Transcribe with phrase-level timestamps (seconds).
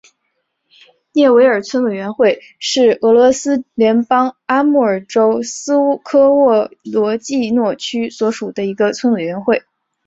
[1.11, 9.61] 涅韦尔村委员会是俄罗斯联邦阿穆尔州斯科沃罗季诺区所属的一个村委员会。